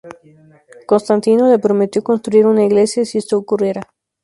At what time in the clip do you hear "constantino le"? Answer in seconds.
0.87-1.59